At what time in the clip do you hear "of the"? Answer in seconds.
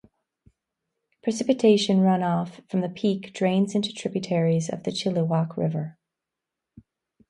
4.67-4.89